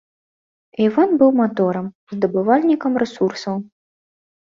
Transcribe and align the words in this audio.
Іван 0.85 1.09
быў 1.19 1.31
маторам, 1.41 1.93
здабывальнікам 2.17 2.93
рэсурсаў. 3.07 3.55